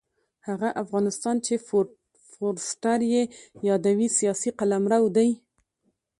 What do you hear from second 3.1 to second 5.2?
یې یادوي سیاسي قلمرو